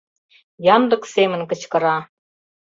Янлык 0.75 1.03
семын 1.13 1.41
кычкыра 1.49 1.97